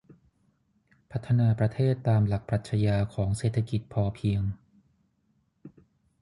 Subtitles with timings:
[1.11, 4.41] พัฒนาประเทศตามหลักปรัชญาของเศรษฐกิจพอเพียง